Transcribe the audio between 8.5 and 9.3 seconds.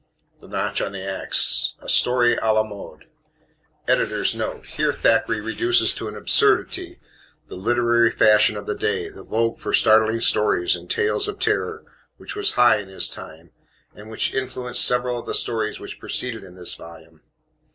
of the day the